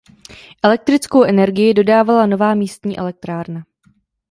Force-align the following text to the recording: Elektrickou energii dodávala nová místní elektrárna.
Elektrickou 0.63 1.23
energii 1.23 1.73
dodávala 1.73 2.25
nová 2.25 2.53
místní 2.53 2.97
elektrárna. 2.97 3.63